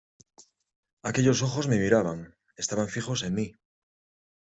¡aquellos 1.03 1.43
ojos 1.43 1.67
me 1.67 1.77
miraban, 1.77 2.35
estaban 2.57 2.87
fijos 2.87 3.21
en 3.21 3.35
mí!... 3.35 3.53